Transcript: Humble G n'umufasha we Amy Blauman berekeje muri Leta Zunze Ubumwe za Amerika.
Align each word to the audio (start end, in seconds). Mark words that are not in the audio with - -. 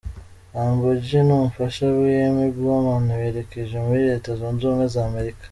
Humble 0.55 0.95
G 1.05 1.07
n'umufasha 1.27 1.85
we 1.99 2.09
Amy 2.27 2.47
Blauman 2.55 3.05
berekeje 3.19 3.75
muri 3.85 4.01
Leta 4.09 4.29
Zunze 4.39 4.63
Ubumwe 4.65 4.87
za 4.95 5.01
Amerika. 5.09 5.39